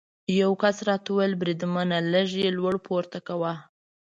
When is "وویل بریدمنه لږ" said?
1.11-2.27